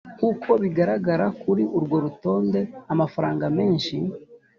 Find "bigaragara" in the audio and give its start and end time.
0.61-1.25